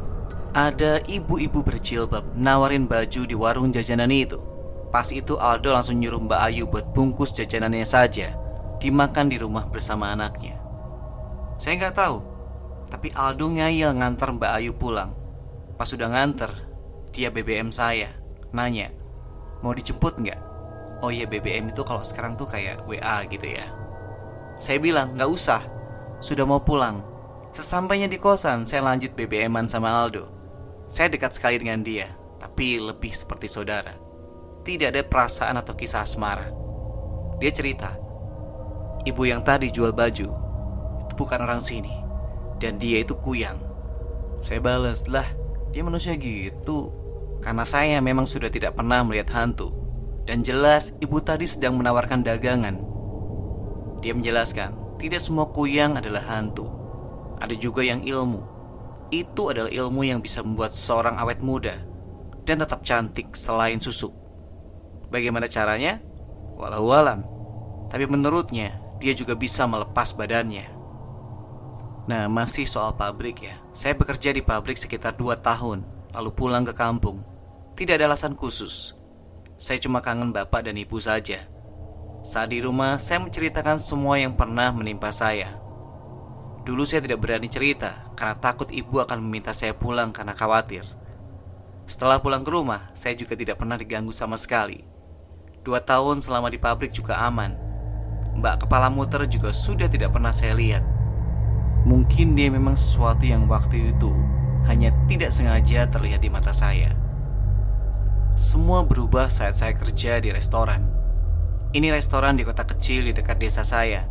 ada 0.52 1.00
ibu-ibu 1.08 1.64
berjilbab 1.64 2.36
nawarin 2.36 2.84
baju 2.84 3.24
di 3.24 3.32
warung 3.32 3.72
jajanan 3.72 4.12
itu. 4.12 4.36
Pas 4.92 5.08
itu 5.16 5.40
Aldo 5.40 5.72
langsung 5.72 5.96
nyuruh 6.04 6.20
Mbak 6.20 6.40
Ayu 6.44 6.68
buat 6.68 6.92
bungkus 6.92 7.32
jajanannya 7.32 7.88
saja, 7.88 8.36
dimakan 8.76 9.32
di 9.32 9.40
rumah 9.40 9.64
bersama 9.72 10.12
anaknya. 10.12 10.60
Saya 11.56 11.80
nggak 11.80 11.96
tahu, 11.96 12.20
tapi 12.92 13.08
Aldo 13.16 13.56
ngayal 13.56 13.96
nganter 13.96 14.36
Mbak 14.36 14.52
Ayu 14.52 14.76
pulang. 14.76 15.16
Pas 15.80 15.88
sudah 15.88 16.12
nganter, 16.12 16.52
dia 17.16 17.32
BBM 17.32 17.72
saya, 17.72 18.12
nanya, 18.52 18.92
mau 19.64 19.72
dijemput 19.72 20.20
nggak? 20.20 20.40
Oh 21.00 21.08
iya 21.08 21.24
BBM 21.24 21.72
itu 21.72 21.80
kalau 21.88 22.04
sekarang 22.04 22.36
tuh 22.36 22.44
kayak 22.44 22.84
WA 22.84 23.24
gitu 23.32 23.48
ya. 23.48 23.85
Saya 24.56 24.80
bilang, 24.80 25.12
gak 25.20 25.28
usah, 25.28 25.60
sudah 26.16 26.48
mau 26.48 26.64
pulang. 26.64 27.04
Sesampainya 27.52 28.08
di 28.08 28.16
kosan, 28.16 28.64
saya 28.64 28.80
lanjut 28.88 29.12
BBM-an 29.12 29.68
sama 29.68 29.92
Aldo. 29.92 30.32
Saya 30.88 31.12
dekat 31.12 31.36
sekali 31.36 31.60
dengan 31.60 31.84
dia, 31.84 32.08
tapi 32.40 32.80
lebih 32.80 33.12
seperti 33.12 33.52
saudara. 33.52 33.92
Tidak 34.64 34.96
ada 34.96 35.04
perasaan 35.04 35.60
atau 35.60 35.76
kisah 35.76 36.08
asmara. 36.08 36.48
Dia 37.36 37.52
cerita, 37.52 38.00
ibu 39.04 39.22
yang 39.28 39.44
tadi 39.44 39.68
jual 39.68 39.92
baju, 39.92 40.28
itu 41.04 41.12
bukan 41.20 41.40
orang 41.44 41.60
sini. 41.60 41.92
Dan 42.56 42.80
dia 42.80 43.04
itu 43.04 43.12
kuyang. 43.20 43.60
Saya 44.40 44.64
balas, 44.64 45.04
lah, 45.04 45.28
dia 45.68 45.84
manusia 45.84 46.16
gitu. 46.16 46.88
Karena 47.44 47.68
saya 47.68 48.00
memang 48.00 48.24
sudah 48.24 48.48
tidak 48.48 48.72
pernah 48.72 49.04
melihat 49.04 49.36
hantu. 49.36 49.68
Dan 50.24 50.40
jelas 50.40 50.96
ibu 51.04 51.20
tadi 51.20 51.44
sedang 51.44 51.76
menawarkan 51.76 52.24
dagangan 52.24 52.95
dia 54.06 54.14
menjelaskan, 54.14 55.02
tidak 55.02 55.18
semua 55.18 55.50
kuyang 55.50 55.98
adalah 55.98 56.22
hantu. 56.30 56.70
Ada 57.42 57.58
juga 57.58 57.82
yang 57.82 58.06
ilmu. 58.06 58.38
Itu 59.10 59.50
adalah 59.50 59.66
ilmu 59.66 60.06
yang 60.06 60.22
bisa 60.22 60.46
membuat 60.46 60.70
seseorang 60.70 61.18
awet 61.18 61.42
muda 61.42 61.74
dan 62.46 62.62
tetap 62.62 62.86
cantik 62.86 63.34
selain 63.34 63.82
susuk. 63.82 64.14
Bagaimana 65.10 65.50
caranya? 65.50 65.98
Walau 66.54 66.94
alam. 66.94 67.26
Tapi 67.90 68.06
menurutnya, 68.06 68.78
dia 69.02 69.10
juga 69.10 69.34
bisa 69.34 69.66
melepas 69.66 70.14
badannya. 70.14 70.70
Nah, 72.06 72.30
masih 72.30 72.62
soal 72.62 72.94
pabrik 72.94 73.42
ya. 73.42 73.58
Saya 73.74 73.98
bekerja 73.98 74.30
di 74.30 74.38
pabrik 74.38 74.78
sekitar 74.78 75.18
2 75.18 75.34
tahun, 75.42 75.82
lalu 76.14 76.30
pulang 76.30 76.62
ke 76.62 76.70
kampung. 76.70 77.26
Tidak 77.74 77.98
ada 77.98 78.06
alasan 78.06 78.38
khusus. 78.38 78.94
Saya 79.58 79.82
cuma 79.82 79.98
kangen 79.98 80.30
bapak 80.30 80.70
dan 80.70 80.78
ibu 80.78 80.94
saja. 81.02 81.50
Saat 82.26 82.50
di 82.50 82.58
rumah, 82.58 82.98
saya 82.98 83.22
menceritakan 83.22 83.78
semua 83.78 84.18
yang 84.18 84.34
pernah 84.34 84.74
menimpa 84.74 85.14
saya. 85.14 85.62
Dulu 86.66 86.82
saya 86.82 86.98
tidak 86.98 87.22
berani 87.22 87.46
cerita 87.46 88.10
karena 88.18 88.34
takut 88.34 88.66
ibu 88.74 88.98
akan 88.98 89.22
meminta 89.22 89.54
saya 89.54 89.78
pulang 89.78 90.10
karena 90.10 90.34
khawatir. 90.34 90.82
Setelah 91.86 92.18
pulang 92.18 92.42
ke 92.42 92.50
rumah, 92.50 92.90
saya 92.98 93.14
juga 93.14 93.38
tidak 93.38 93.62
pernah 93.62 93.78
diganggu 93.78 94.10
sama 94.10 94.34
sekali. 94.34 94.82
Dua 95.62 95.78
tahun 95.78 96.18
selama 96.18 96.50
di 96.50 96.58
pabrik 96.58 96.90
juga 96.90 97.14
aman. 97.22 97.54
Mbak 98.42 98.66
kepala 98.66 98.90
muter 98.90 99.22
juga 99.30 99.54
sudah 99.54 99.86
tidak 99.86 100.10
pernah 100.10 100.34
saya 100.34 100.58
lihat. 100.58 100.82
Mungkin 101.86 102.34
dia 102.34 102.50
memang 102.50 102.74
sesuatu 102.74 103.22
yang 103.22 103.46
waktu 103.46 103.94
itu 103.94 104.10
hanya 104.66 104.90
tidak 105.06 105.30
sengaja 105.30 105.86
terlihat 105.86 106.26
di 106.26 106.30
mata 106.34 106.50
saya. 106.50 106.90
Semua 108.34 108.82
berubah 108.82 109.30
saat 109.30 109.54
saya 109.54 109.78
kerja 109.78 110.18
di 110.18 110.34
restoran. 110.34 110.95
Ini 111.76 111.92
restoran 111.92 112.40
di 112.40 112.44
kota 112.48 112.64
kecil 112.64 113.04
di 113.04 113.12
dekat 113.12 113.36
desa 113.36 113.60
saya. 113.60 114.08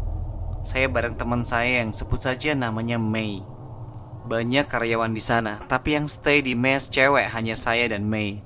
Saya 0.61 0.85
bareng 0.85 1.17
teman 1.17 1.41
saya 1.41 1.81
yang 1.81 1.89
sebut 1.89 2.21
saja 2.21 2.53
namanya 2.53 3.01
Mei. 3.01 3.41
Banyak 4.29 4.69
karyawan 4.69 5.09
di 5.09 5.17
sana, 5.17 5.57
tapi 5.65 5.97
yang 5.97 6.05
stay 6.05 6.45
di 6.45 6.53
mes 6.53 6.93
cewek 6.93 7.25
hanya 7.33 7.57
saya 7.57 7.89
dan 7.89 8.05
Mei. 8.05 8.45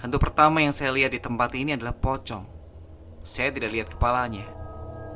Hantu 0.00 0.16
pertama 0.16 0.64
yang 0.64 0.72
saya 0.72 0.96
lihat 0.96 1.12
di 1.12 1.20
tempat 1.20 1.52
ini 1.60 1.76
adalah 1.76 1.92
pocong. 1.92 2.48
Saya 3.20 3.52
tidak 3.52 3.68
lihat 3.68 3.88
kepalanya. 3.92 4.48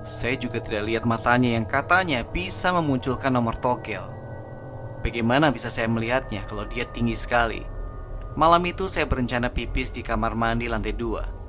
Saya 0.05 0.37
juga 0.37 0.61
tidak 0.61 0.93
lihat 0.93 1.09
matanya 1.09 1.57
yang 1.57 1.65
katanya 1.65 2.29
bisa 2.29 2.69
memunculkan 2.77 3.33
nomor 3.33 3.57
togel. 3.57 4.13
Bagaimana 5.01 5.49
bisa 5.49 5.73
saya 5.73 5.89
melihatnya 5.89 6.45
kalau 6.45 6.69
dia 6.69 6.85
tinggi 6.85 7.17
sekali? 7.17 7.65
Malam 8.37 8.61
itu 8.69 8.93
saya 8.93 9.09
berencana 9.09 9.49
pipis 9.49 9.89
di 9.89 10.05
kamar 10.05 10.37
mandi 10.37 10.69
lantai 10.69 10.93
dua. 10.93 11.42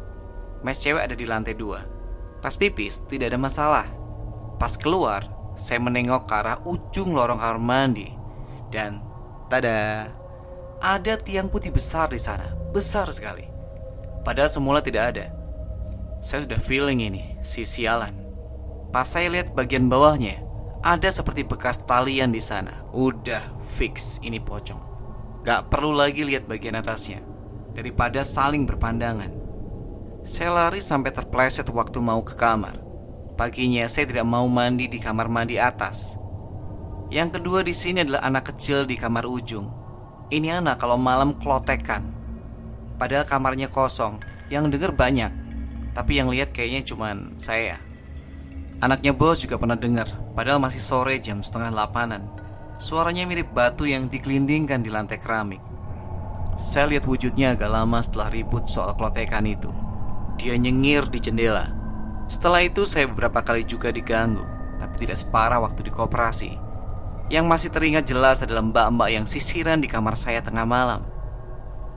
Mes 0.64 0.80
cewek 0.80 1.04
ada 1.04 1.16
di 1.16 1.28
lantai 1.28 1.54
dua. 1.60 1.84
Pas 2.40 2.56
pipis, 2.56 3.04
tidak 3.08 3.36
ada 3.36 3.40
masalah. 3.40 3.88
Pas 4.60 4.80
keluar, 4.80 5.28
saya 5.60 5.80
menengok 5.84 6.24
ke 6.24 6.34
arah 6.34 6.58
ujung 6.64 7.12
lorong 7.12 7.40
kamar 7.40 7.60
mandi. 7.60 8.08
Dan, 8.72 9.04
tada, 9.52 10.08
ada 10.80 11.14
tiang 11.20 11.52
putih 11.52 11.72
besar 11.72 12.08
di 12.12 12.20
sana. 12.20 12.56
Besar 12.72 13.12
sekali. 13.12 13.44
Padahal 14.24 14.48
semula 14.48 14.80
tidak 14.80 15.16
ada. 15.16 15.26
Saya 16.24 16.48
sudah 16.48 16.60
feeling 16.60 17.04
ini, 17.04 17.36
si 17.44 17.68
sialan. 17.68 18.16
Pas 18.96 19.04
saya 19.04 19.28
lihat 19.28 19.52
bagian 19.52 19.92
bawahnya, 19.92 20.40
ada 20.80 21.12
seperti 21.12 21.44
bekas 21.44 21.84
talian 21.84 22.32
di 22.32 22.40
sana. 22.40 22.88
Udah 22.96 23.52
fix 23.68 24.24
ini 24.24 24.40
pocong. 24.40 24.80
Gak 25.44 25.68
perlu 25.68 25.92
lagi 25.92 26.24
lihat 26.24 26.48
bagian 26.48 26.80
atasnya. 26.80 27.20
Daripada 27.76 28.24
saling 28.24 28.64
berpandangan. 28.64 29.43
Saya 30.24 30.56
lari 30.56 30.80
sampai 30.80 31.12
terpleset 31.12 31.68
waktu 31.68 32.00
mau 32.00 32.24
ke 32.24 32.40
kamar. 32.40 32.80
Paginya 33.36 33.84
saya 33.92 34.08
tidak 34.08 34.24
mau 34.24 34.48
mandi 34.48 34.88
di 34.88 34.96
kamar 34.96 35.28
mandi 35.28 35.60
atas. 35.60 36.16
Yang 37.12 37.36
kedua 37.44 37.60
di 37.60 37.76
sini 37.76 38.08
adalah 38.08 38.24
anak 38.24 38.56
kecil 38.56 38.88
di 38.88 38.96
kamar 38.96 39.28
ujung. 39.28 39.68
Ini 40.32 40.64
anak 40.64 40.80
kalau 40.80 40.96
malam 40.96 41.36
klotekan. 41.36 42.08
Padahal 42.96 43.28
kamarnya 43.28 43.68
kosong, 43.68 44.24
yang 44.48 44.72
denger 44.72 44.96
banyak. 44.96 45.28
Tapi 45.92 46.16
yang 46.16 46.32
lihat 46.32 46.56
kayaknya 46.56 46.88
cuman 46.88 47.36
saya. 47.36 47.76
Anaknya 48.80 49.12
bos 49.12 49.44
juga 49.44 49.60
pernah 49.60 49.76
dengar, 49.76 50.08
padahal 50.40 50.64
masih 50.64 50.80
sore 50.80 51.20
jam 51.20 51.44
setengah 51.44 51.76
delapanan. 51.76 52.32
Suaranya 52.80 53.28
mirip 53.28 53.52
batu 53.52 53.84
yang 53.84 54.08
dikelindingkan 54.08 54.88
di 54.88 54.88
lantai 54.88 55.20
keramik. 55.20 55.60
Saya 56.56 56.96
lihat 56.96 57.04
wujudnya 57.12 57.60
agak 57.60 57.68
lama 57.68 58.00
setelah 58.00 58.32
ribut 58.32 58.72
soal 58.72 58.96
klotekan 58.96 59.44
itu. 59.44 59.83
Dia 60.44 60.60
nyengir 60.60 61.08
di 61.08 61.24
jendela. 61.24 61.72
Setelah 62.28 62.68
itu 62.68 62.84
saya 62.84 63.08
beberapa 63.08 63.40
kali 63.40 63.64
juga 63.64 63.96
diganggu, 63.96 64.44
tapi 64.76 65.08
tidak 65.08 65.24
separah 65.24 65.64
waktu 65.64 65.88
di 65.88 65.92
koperasi. 65.96 66.52
Yang 67.32 67.46
masih 67.48 67.70
teringat 67.72 68.04
jelas 68.12 68.44
adalah 68.44 68.60
mbak-mbak 68.60 69.08
yang 69.08 69.24
sisiran 69.24 69.80
di 69.80 69.88
kamar 69.88 70.20
saya 70.20 70.44
tengah 70.44 70.68
malam. 70.68 71.08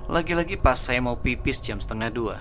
Lagi-lagi 0.07 0.55
pas 0.62 0.79
saya 0.79 1.03
mau 1.03 1.19
pipis 1.19 1.59
jam 1.59 1.83
setengah 1.83 2.07
dua. 2.15 2.38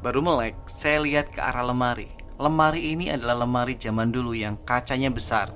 Baru 0.00 0.24
melek, 0.24 0.56
saya 0.64 1.04
lihat 1.04 1.28
ke 1.28 1.44
arah 1.44 1.68
lemari. 1.68 2.08
Lemari 2.40 2.96
ini 2.96 3.12
adalah 3.12 3.44
lemari 3.44 3.76
zaman 3.76 4.08
dulu 4.08 4.32
yang 4.32 4.56
kacanya 4.64 5.12
besar. 5.12 5.52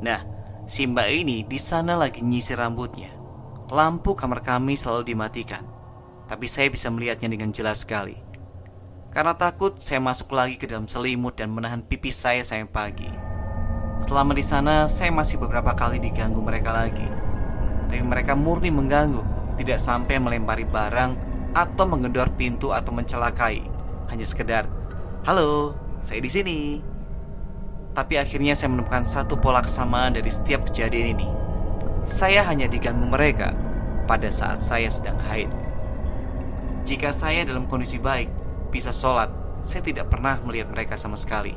Nah, 0.00 0.24
si 0.64 0.88
mbak 0.88 1.12
ini 1.12 1.44
di 1.44 1.60
sana 1.60 1.92
lagi 1.92 2.24
nyisir 2.24 2.56
rambutnya. 2.56 3.12
Lampu 3.68 4.16
kamar 4.16 4.40
kami 4.40 4.80
selalu 4.80 5.12
dimatikan, 5.12 5.60
tapi 6.24 6.48
saya 6.48 6.72
bisa 6.72 6.88
melihatnya 6.88 7.28
dengan 7.28 7.52
jelas 7.52 7.84
sekali. 7.84 8.29
Karena 9.10 9.34
takut, 9.34 9.74
saya 9.74 9.98
masuk 9.98 10.30
lagi 10.38 10.54
ke 10.54 10.70
dalam 10.70 10.86
selimut 10.86 11.34
dan 11.34 11.50
menahan 11.50 11.82
pipis 11.82 12.14
saya 12.14 12.46
sampai 12.46 12.70
pagi. 12.70 13.10
Selama 13.98 14.38
di 14.38 14.44
sana, 14.46 14.86
saya 14.86 15.10
masih 15.10 15.42
beberapa 15.42 15.74
kali 15.74 15.98
diganggu 15.98 16.38
mereka 16.38 16.70
lagi. 16.70 17.04
Tapi 17.90 18.06
mereka 18.06 18.38
murni 18.38 18.70
mengganggu, 18.70 19.18
tidak 19.58 19.82
sampai 19.82 20.22
melempari 20.22 20.62
barang 20.62 21.18
atau 21.58 21.84
menggedor 21.90 22.30
pintu 22.38 22.70
atau 22.70 22.94
mencelakai. 22.94 23.66
Hanya 24.14 24.22
sekedar, 24.22 24.70
"Halo, 25.26 25.74
saya 25.98 26.22
di 26.22 26.30
sini." 26.30 26.58
Tapi 27.90 28.14
akhirnya 28.14 28.54
saya 28.54 28.70
menemukan 28.70 29.02
satu 29.02 29.42
pola 29.42 29.58
kesamaan 29.58 30.14
dari 30.14 30.30
setiap 30.30 30.70
kejadian 30.70 31.18
ini. 31.18 31.28
Saya 32.06 32.46
hanya 32.46 32.70
diganggu 32.70 33.10
mereka 33.10 33.58
pada 34.06 34.30
saat 34.30 34.62
saya 34.62 34.86
sedang 34.86 35.18
haid. 35.26 35.50
Jika 36.86 37.10
saya 37.10 37.42
dalam 37.42 37.66
kondisi 37.66 37.98
baik, 37.98 38.39
bisa 38.72 38.94
sholat, 38.94 39.28
saya 39.60 39.84
tidak 39.84 40.08
pernah 40.08 40.40
melihat 40.46 40.72
mereka 40.72 40.96
sama 40.96 41.18
sekali. 41.18 41.52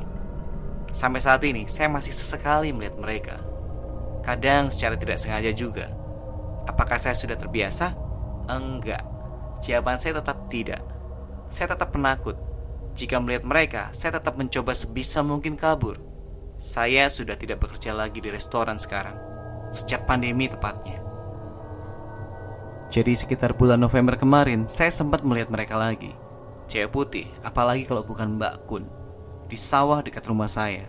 Sampai 0.94 1.18
saat 1.18 1.42
ini, 1.42 1.66
saya 1.66 1.90
masih 1.90 2.14
sesekali 2.14 2.70
melihat 2.70 2.94
mereka. 3.00 3.36
Kadang 4.22 4.70
secara 4.70 4.94
tidak 4.94 5.18
sengaja 5.18 5.50
juga. 5.50 5.90
Apakah 6.70 6.96
saya 6.96 7.18
sudah 7.18 7.34
terbiasa? 7.34 7.92
Enggak. 8.46 9.02
Jawaban 9.64 9.98
saya 9.98 10.20
tetap 10.20 10.48
tidak. 10.48 10.80
Saya 11.50 11.74
tetap 11.74 11.92
penakut. 11.92 12.36
Jika 12.94 13.18
melihat 13.18 13.42
mereka, 13.42 13.82
saya 13.90 14.22
tetap 14.22 14.38
mencoba 14.38 14.70
sebisa 14.70 15.20
mungkin 15.26 15.58
kabur. 15.58 15.98
Saya 16.54 17.10
sudah 17.10 17.34
tidak 17.34 17.66
bekerja 17.66 17.90
lagi 17.90 18.22
di 18.22 18.30
restoran 18.30 18.78
sekarang. 18.78 19.18
Sejak 19.74 20.06
pandemi 20.06 20.46
tepatnya. 20.46 21.02
Jadi 22.94 23.18
sekitar 23.18 23.58
bulan 23.58 23.82
November 23.82 24.14
kemarin, 24.14 24.70
saya 24.70 24.94
sempat 24.94 25.26
melihat 25.26 25.50
mereka 25.50 25.74
lagi. 25.74 26.14
Cewek 26.66 26.90
putih, 26.90 27.26
apalagi 27.44 27.84
kalau 27.84 28.02
bukan 28.02 28.40
Mbak 28.40 28.54
Kun 28.64 28.84
di 29.48 29.56
sawah 29.60 30.00
dekat 30.00 30.24
rumah 30.26 30.48
saya. 30.48 30.88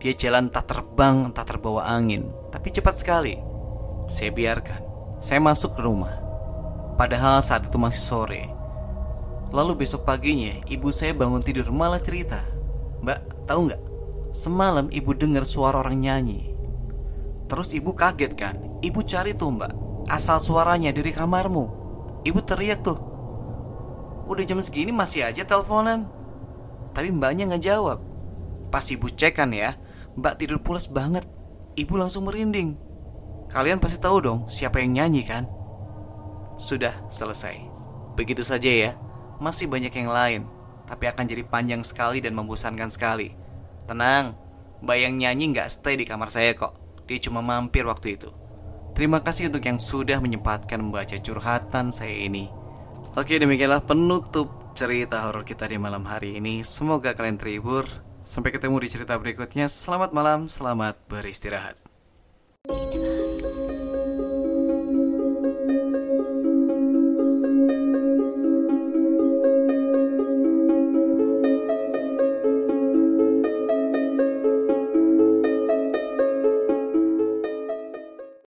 Dia 0.00 0.16
jalan 0.16 0.48
tak 0.48 0.72
terbang, 0.72 1.28
tak 1.36 1.52
terbawa 1.52 1.84
angin, 1.84 2.32
tapi 2.48 2.72
cepat 2.72 2.96
sekali. 2.96 3.36
Saya 4.08 4.32
biarkan. 4.32 4.80
Saya 5.20 5.36
masuk 5.36 5.76
ke 5.76 5.84
rumah. 5.84 6.16
Padahal 6.96 7.44
saat 7.44 7.68
itu 7.68 7.76
masih 7.76 8.00
sore. 8.00 8.42
Lalu 9.52 9.84
besok 9.84 10.08
paginya, 10.08 10.56
ibu 10.64 10.88
saya 10.88 11.12
bangun 11.12 11.44
tidur 11.44 11.68
malah 11.68 12.00
cerita. 12.00 12.40
Mbak, 13.04 13.44
tahu 13.44 13.68
nggak? 13.68 13.82
Semalam 14.32 14.88
ibu 14.94 15.12
dengar 15.12 15.42
suara 15.44 15.82
orang 15.82 16.00
nyanyi. 16.00 16.54
Terus 17.50 17.74
ibu 17.74 17.92
kaget 17.92 18.38
kan? 18.38 18.56
Ibu 18.78 19.02
cari 19.02 19.34
tuh 19.34 19.50
mbak, 19.50 19.74
asal 20.06 20.38
suaranya 20.38 20.94
dari 20.94 21.10
kamarmu. 21.10 21.66
Ibu 22.22 22.40
teriak 22.46 22.86
tuh. 22.86 23.09
Udah 24.30 24.46
jam 24.46 24.62
segini 24.62 24.94
masih 24.94 25.26
aja 25.26 25.42
teleponan. 25.42 26.06
Tapi 26.94 27.10
mbaknya 27.10 27.50
nggak 27.50 27.66
jawab. 27.66 27.98
Pas 28.70 28.86
ibu 28.86 29.10
cek 29.10 29.42
kan 29.42 29.50
ya, 29.50 29.74
mbak 30.14 30.38
tidur 30.38 30.62
pulas 30.62 30.86
banget. 30.86 31.26
Ibu 31.74 31.98
langsung 31.98 32.30
merinding. 32.30 32.78
Kalian 33.50 33.82
pasti 33.82 33.98
tahu 33.98 34.22
dong 34.22 34.40
siapa 34.46 34.78
yang 34.78 34.94
nyanyi 34.94 35.26
kan? 35.26 35.50
Sudah 36.54 36.94
selesai. 37.10 37.58
Begitu 38.14 38.46
saja 38.46 38.70
ya. 38.70 38.94
Masih 39.42 39.66
banyak 39.66 39.90
yang 39.90 40.14
lain, 40.14 40.46
tapi 40.86 41.10
akan 41.10 41.26
jadi 41.26 41.42
panjang 41.42 41.82
sekali 41.82 42.22
dan 42.22 42.38
membosankan 42.38 42.92
sekali. 42.92 43.34
Tenang, 43.90 44.38
mbak 44.78 44.98
yang 45.00 45.18
nyanyi 45.18 45.50
nggak 45.50 45.66
stay 45.66 45.98
di 45.98 46.06
kamar 46.06 46.30
saya 46.30 46.54
kok. 46.54 46.78
Dia 47.10 47.18
cuma 47.18 47.42
mampir 47.42 47.82
waktu 47.82 48.14
itu. 48.14 48.30
Terima 48.94 49.18
kasih 49.24 49.50
untuk 49.50 49.66
yang 49.66 49.82
sudah 49.82 50.22
menyempatkan 50.22 50.78
membaca 50.78 51.18
curhatan 51.18 51.90
saya 51.90 52.14
ini. 52.14 52.59
Oke, 53.18 53.42
demikianlah 53.42 53.82
penutup 53.82 54.70
cerita 54.78 55.26
horor 55.26 55.42
kita 55.42 55.66
di 55.66 55.74
malam 55.82 56.06
hari 56.06 56.38
ini. 56.38 56.62
Semoga 56.62 57.10
kalian 57.10 57.42
terhibur. 57.42 57.82
Sampai 58.22 58.54
ketemu 58.54 58.78
di 58.78 58.86
cerita 58.86 59.18
berikutnya. 59.18 59.66
Selamat 59.66 60.14
malam, 60.14 60.46
selamat 60.46 60.94
beristirahat. 61.10 61.89